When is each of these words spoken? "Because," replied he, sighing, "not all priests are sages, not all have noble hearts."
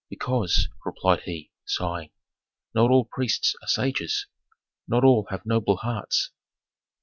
"Because," 0.09 0.67
replied 0.83 1.19
he, 1.25 1.51
sighing, 1.63 2.09
"not 2.73 2.89
all 2.89 3.05
priests 3.05 3.53
are 3.61 3.67
sages, 3.67 4.25
not 4.87 5.03
all 5.03 5.27
have 5.29 5.45
noble 5.45 5.77
hearts." 5.77 6.31